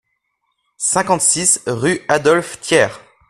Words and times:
cinquante-six 0.79 1.61
rue 1.67 2.01
Adolphe 2.07 2.57
Thiers 2.59 2.99